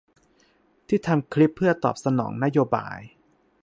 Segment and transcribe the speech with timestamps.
[0.87, 2.99] ที่ทำคลิปเพื่อตอบสนองนโยบาย